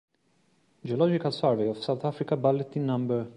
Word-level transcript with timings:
Geological 0.83 1.31
Survey 1.31 1.67
of 1.69 1.77
South 1.83 2.03
Africa 2.05 2.35
Bulletin 2.35 2.85
no. 2.87 3.27